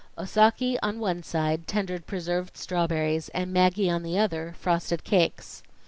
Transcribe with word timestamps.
Osaki 0.17 0.79
on 0.81 0.97
one 0.99 1.21
side, 1.21 1.67
tendered 1.67 2.07
preserved 2.07 2.57
strawberries, 2.57 3.29
and 3.35 3.53
Maggie 3.53 3.87
on 3.87 4.01
the 4.01 4.17
other, 4.17 4.55
frosted 4.57 5.03
cakes. 5.03 5.61